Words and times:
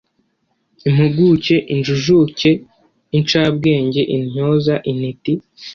impuguke 0.87 1.55
injijuke, 1.73 2.49
inshabwenge, 3.17 4.01
intyoza, 4.15 4.75
intiti 4.89 5.33